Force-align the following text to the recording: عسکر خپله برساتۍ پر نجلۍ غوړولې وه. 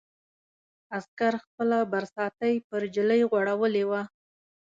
عسکر 0.97 1.33
خپله 1.43 1.77
برساتۍ 1.91 2.55
پر 2.67 2.81
نجلۍ 2.87 3.21
غوړولې 3.29 3.83
وه. 3.89 4.01